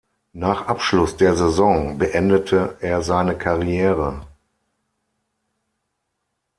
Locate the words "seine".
3.03-3.37